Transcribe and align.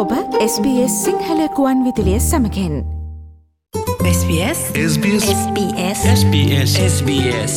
ඔබ 0.00 0.12
SBS 0.42 0.92
සිංහලකුවන් 1.04 1.80
විදිලිය 1.84 2.20
සමකෙන්. 2.20 2.74
SBS 4.10 4.60
SBS 4.82 5.24
SBS 5.32 6.00
SBS 6.12 6.70
SBS 6.84 7.54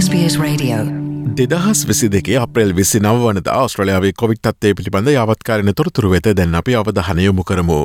SBS 0.00 0.34
Radio 0.38 0.76
දෙදහස් 1.38 1.88
විසි 1.88 2.10
දෙකේ 2.12 2.36
අප්‍රේල් 2.38 2.76
විසි 2.76 3.00
නව 3.00 3.22
වනද 3.22 3.48
ආස්ට්‍රලයාාවේ 3.52 4.12
කොවිට්ත්තේ 4.12 4.74
පිළිබඳ 4.74 5.08
යවත්කාරන 5.14 5.72
තොරතුරු 5.74 6.10
වෙත 6.10 6.28
දැන් 6.36 6.54
අපි 6.54 6.76
අවධහනයොමු 6.76 7.44
කරමු. 7.44 7.80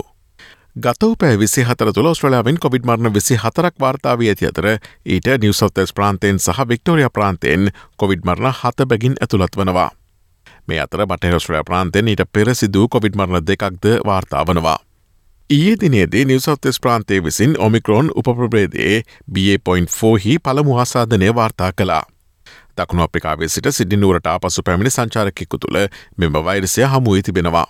ගතව 0.75 1.16
පැ 1.16 1.39
විසි 1.39 1.64
හතර 1.64 1.93
තුළ 1.93 2.12
ස්ට්‍රලයාාවෙන් 2.14 2.59
කොවිඩ් 2.59 2.84
මරණ 2.86 3.16
විසි 3.16 3.39
හතරක් 3.46 3.80
වාර්තාාව 3.80 4.28
ඇති 4.28 4.52
අතර 4.52 4.68
ඊට 5.05 5.32
නිවසෝතස් 5.46 5.96
ප්‍රාන්තයෙන් 5.96 6.39
සහ 6.39 6.68
වික්ටෝරිය 6.68 7.09
ප්‍රාන්තයෙන් 7.09 7.71
කොවිඩ් 7.96 8.28
මරණ 8.28 8.59
හත 8.59 8.91
බැගින් 8.91 9.20
ඇතුළත් 9.21 9.55
වනවා. 9.55 9.89
මේ 10.68 10.80
අතර 10.80 11.05
බටහස්ට්‍රය 11.05 11.64
ප්‍රාන්තයෙන් 11.64 12.07
ඊට 12.07 12.24
පෙරසිදූ 12.33 12.88
කොවිඩ් 12.88 13.15
මරණ 13.15 13.47
දෙකක්ද 13.47 13.86
වාර්තාාවනවා. 14.06 14.78
ඊයේ 15.50 15.75
දිනේදී 15.82 16.25
නිවසෞතස් 16.25 16.79
ප්‍රාන්තය 16.79 17.24
විසින් 17.24 17.56
ඔමික්‍රෝන් 17.60 18.11
උපප්‍රබේදයේ 18.15 19.01
BA.4 19.34 20.18
හි 20.25 20.39
පළමු 20.39 20.78
ආසාධනය 20.78 21.36
වාර්තා 21.36 21.71
කලා. 21.74 22.04
දකුණු 22.78 23.04
අප්‍රිකාවේ 23.04 23.47
සිට 23.47 23.68
සිඩිනුවරට 23.71 24.28
පසු 24.42 24.64
පැමිණි 24.64 24.89
සංචාරකෙකු 24.89 25.57
තුළ 25.57 25.78
මෙම 26.18 26.34
වෛරසය 26.46 26.82
හමුවී 26.84 27.23
තිබෙනවා. 27.23 27.65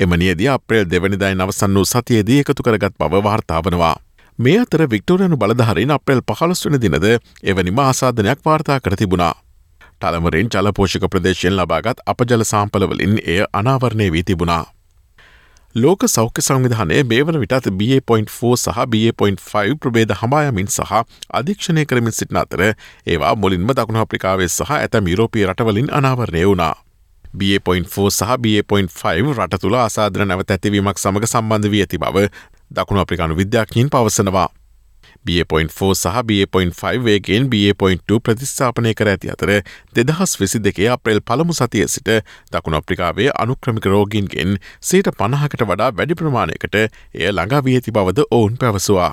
එමනියදී 0.00 0.48
අප්‍රේල් 0.48 0.90
දෙවනිදායි 0.90 1.34
නවසන් 1.34 1.74
වූ 1.74 1.84
සතියේදී 1.84 2.38
එකතු 2.40 2.62
කරගත් 2.62 2.94
බව 2.98 3.22
වාර්තාාවනවා. 3.24 3.96
මේ 4.38 4.58
අතර 4.60 4.82
වික්ටෝරයනු 4.90 5.36
බලධහරින් 5.36 5.90
අප්‍රේල් 5.90 6.22
පහලස්වන 6.22 6.80
දිනද 6.80 7.06
එවැනිම 7.42 7.78
ආසාධනයක් 7.80 8.40
වාර්තා 8.44 8.80
කර 8.80 8.96
තිබුණා. 8.96 9.34
ටලමරින් 10.00 10.48
ජලපෝෂික 10.48 11.04
ප්‍රදේශයෙන් 11.10 11.56
ලබාගත් 11.56 12.02
අපජල 12.06 12.44
සාම්පලවලින් 12.44 13.14
එය 13.26 13.40
අනාවරණය 13.52 14.12
වී 14.12 14.22
තිබුණා. 14.22 14.64
ලෝක 15.74 16.02
සෞඛ්‍ය 16.08 16.42
සංවිධානය 16.42 17.02
මේවන 17.04 17.38
විටත් 17.40 17.66
BA.4 17.78 18.56
සහ 18.56 18.78
BA.5 18.92 19.74
ප්‍රබේද 19.76 20.14
හමායමින් 20.20 20.68
සහ 20.68 20.92
අධීක්ෂණය 21.30 21.84
කරමින් 21.84 22.12
සිටින 22.12 22.40
අතර 22.40 22.62
ඒවා 23.06 23.34
මුලින්ම 23.36 23.70
දකුණු 23.70 24.00
අප්‍රිකාවේ 24.00 24.48
සහ 24.48 24.70
ඇතැම් 24.72 25.08
යුරෝපී 25.08 25.46
රටවලින් 25.46 25.90
අනාවරණය 25.92 26.44
වුණා. 26.46 26.74
BA.4 27.36 28.10
සහ 28.10 28.38
BA.5 28.38 29.34
රට 29.36 29.60
තුළ 29.60 29.76
අසාධන 29.76 30.28
නැවත 30.28 30.50
ඇතිවීමක් 30.50 30.98
සමඟ 30.98 31.26
සම්බන්ධ 31.26 31.70
වී 31.70 31.82
ඇති 31.82 31.98
බව 31.98 32.26
දකුණු 32.70 33.00
අප්‍රිකානු 33.00 33.36
විද්‍යාඥීන් 33.36 33.90
පවසනවා. 33.90 34.48
B.4 35.24 35.94
සහ 35.94 36.22
B.5 36.24 37.04
වේගෙන් 37.04 37.48
B.2 37.50 38.18
ප්‍රතිස්ථාපනය 38.20 38.94
කර 38.94 39.10
ඇති 39.12 39.32
අතර 39.34 39.52
දෙදහස් 39.94 40.36
විසි 40.40 40.60
දෙකේ 40.60 40.88
අප්‍රේල් 40.88 41.20
පළමු 41.22 41.54
සතිය 41.54 41.86
සිට 41.88 42.10
දකුණ 42.52 42.78
අප්‍රිකාවේ 42.80 43.30
අනුක්‍රමික 43.36 43.86
රෝගීන්ගෙන් 43.86 44.58
සීට 44.82 45.10
පණහකට 45.18 45.66
වඩා 45.70 45.90
වැඩි 45.92 46.18
ප්‍රමාණයකට 46.20 46.78
එය 46.78 47.30
ළඟාවී 47.30 47.76
ඇති 47.78 47.92
බවද 47.92 48.28
ඔවුන් 48.30 48.56
පැවසවා. 48.56 49.10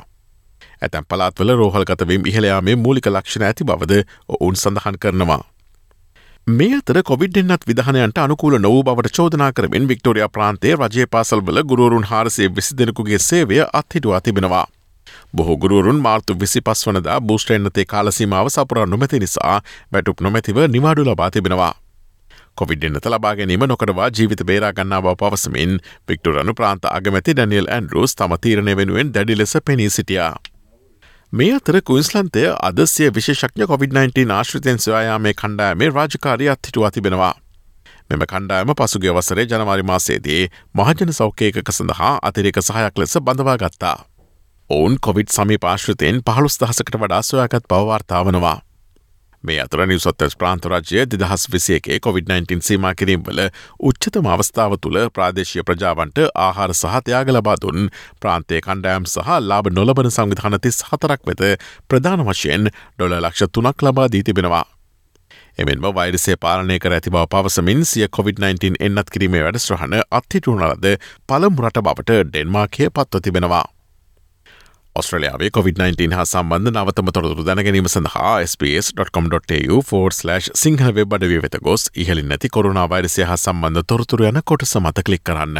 ඇතැම් 0.81 1.05
පලාත්වල 1.05 1.55
රෝහල්ගතවීම් 1.55 2.31
ඉහළයාමේ 2.31 2.75
මූලික 2.77 3.07
ලක්ෂණ 3.07 3.49
ඇති 3.49 3.65
බවද 3.65 4.05
ඔවුන් 4.29 4.55
සඳහන් 4.55 4.97
කරනවා. 4.99 5.43
මේ 6.47 6.77
අතර 6.77 7.01
කොවිඩ්ෙන්න්නත් 7.03 7.63
විධානයන්ට 7.67 8.17
අනුකූල 8.17 8.59
නොව 8.59 8.75
බවට 8.83 9.15
චෝදනා 9.17 9.51
කරමින් 9.51 9.87
වික්ටෝරිය 9.87 10.27
ප්‍රාන්තේ 10.29 10.75
රජය 10.75 11.07
පාසල්වල 11.07 11.63
ගුරුවරුන් 11.63 12.03
හාරසේ 12.05 12.49
විසි 12.55 12.77
දෙනෙකුගේ 12.77 13.19
සේවය 13.19 13.61
අත්හිටුවා 13.73 14.21
තිබෙනවා. 14.21 14.65
බොහෝ 15.35 15.57
ගුරුවරුන් 15.57 15.99
මාර්තු 15.99 16.35
විසි 16.39 16.61
පස් 16.61 16.87
වනදා 16.87 17.17
බූෂ්ටෙන්න්නතේ 17.21 17.85
කාලසීමාව 17.85 18.47
සපුරා 18.49 18.85
නොමැති 18.85 19.19
නිසා 19.19 19.57
වැටුප් 19.93 20.21
නොමැතිව 20.21 20.57
නිවාඩු 20.67 21.05
ලබා 21.05 21.31
තිබෙනවා. 21.31 21.73
කොවිඩ්ෙන්න්නත 22.55 23.05
ලබා 23.05 23.35
ගැනීම 23.35 23.63
නොකරවා 23.67 24.09
ජීවිත 24.09 24.43
බේරා 24.45 24.73
ගන්නා 24.73 25.01
බව 25.01 25.15
පවසමින් 25.21 25.77
වික්ටරනු 26.09 26.53
ප්‍රාන්ත 26.53 26.85
අගමැති 26.91 27.35
ඩැනියල් 27.35 27.67
ඇන්ඩරෝස් 27.69 28.15
තම 28.15 28.35
තීරණය 28.41 28.77
වෙනුවෙන් 28.77 29.13
දැඩි 29.13 29.37
ලෙස 29.37 29.57
පෙනී 29.65 29.89
සිටියා. 29.89 30.35
මේ 31.33 31.51
අතර 31.53 31.81
කුයින්ස්ලන්තය 31.81 32.45
අදසිය 32.61 33.11
විශේෂක්ඥ 33.11 33.65
COොVID-19 33.65 34.31
ආශ්‍රිතයෙන් 34.31 34.79
සොයායාමේ 34.79 35.33
කණ්ඩායමේ 35.33 35.89
රාජකාරී 35.91 36.49
අත්හිටුවා 36.49 36.91
තිබෙනවා. 36.91 37.33
මෙම 38.09 38.27
කණ්ඩායම 38.31 38.75
පසුගේ 38.75 39.13
වසරේ 39.13 39.45
ජනවාරි 39.45 39.83
මාසේදී 39.83 40.41
මහජන 40.73 41.13
සෞඛ්‍යයක 41.13 41.63
සඳහා 41.71 42.17
අතිරේක 42.21 42.59
සහයක් 42.63 42.97
ලෙස 42.97 43.17
බඳවා 43.21 43.57
ගත්තා. 43.57 43.97
ඔවුන් 44.69 44.97
කොවිඩ් 44.97 45.29
සමි 45.29 45.57
පාශ්‍රතයෙන් 45.57 46.21
පහළුස් 46.25 46.57
දහසකට 46.57 46.95
වඩා 46.97 47.21
සොයාගත් 47.21 47.67
පවවාර්තාවනවා. 47.69 48.61
මේ 49.43 49.59
අතර 49.61 49.83
නිවසොත්තස් 49.85 50.35
ප්‍රාන්තරජය 50.35 51.03
දෙදහස් 51.05 51.43
විසියකේ 51.53 51.99
COොVID-19 51.99 52.61
සීම 52.61 52.87
කිරීම්වල 52.99 53.41
උච්චතම 53.79 54.25
අවස්ථාව 54.27 54.73
තුළ 54.81 54.97
ප්‍රාදේශය 55.15 55.63
ප්‍රජාවන්ට 55.67 56.21
ආහාර 56.45 56.73
සහතයාග 56.73 57.29
ලබා 57.29 57.57
දුන් 57.61 57.91
ප්‍රාන්තය 58.21 58.61
කණ්ඩෑම් 58.67 59.05
සහ 59.05 59.29
ලාබ 59.41 59.69
නොලබන 59.69 60.09
සංවිධානතිස් 60.09 60.81
හතරක් 60.89 61.21
වෙත 61.29 61.45
ප්‍රධාන 61.87 62.25
වශයෙන් 62.25 62.71
ඩොල 62.71 63.15
ලක්ෂ 63.19 63.53
තුනක් 63.53 63.85
ලබා 63.85 64.07
දී 64.07 64.23
තිබෙනවා. 64.23 64.65
එමෙන්ම 65.57 65.87
වෛරසේ 65.93 66.37
පාලනය 66.37 66.79
කර 66.79 66.97
ඇති 66.97 67.13
බව 67.13 67.29
පවසමින් 67.29 67.85
සිය 67.85 68.09
COොVID-19 68.09 68.81
එන්නත් 68.81 69.13
කිරීමේ 69.13 69.45
වැඩස්්‍රහණ 69.45 70.01
අත්හිටුනලද 70.11 70.91
පළමුරට 71.29 71.81
බවට 71.85 72.19
ඩෙන්මාර්කය 72.25 72.89
පත්ව 72.89 73.21
තිබෙනවා. 73.21 73.65
ඔස්ට්‍රලයාාවේ 74.95 75.49
COොVID-19 75.55 76.13
හා 76.13 76.25
සම්බන්ධ 76.25 76.71
නවතම 76.71 77.09
තොරතුරු 77.15 77.45
දැනගැනීම 77.47 77.89
සඳහා 77.93 78.35
ps.com.tu4/ 78.61 80.39
සිංහල 80.61 80.95
වෙබ් 80.99 81.17
අඩවිය 81.17 81.41
වෙත 81.45 81.59
ගොස් 81.67 81.85
ඉහලින් 81.95 82.31
නැති 82.31 82.53
කොරුණා 82.57 82.89
වෛරසය 82.89 83.27
හා 83.31 83.37
සම්බන්ධ 83.37 83.87
තොරතුරු 83.87 84.31
යන 84.31 84.43
කොට 84.45 84.67
සමත 84.67 85.07
කලික් 85.07 85.23
කරන්න. 85.23 85.59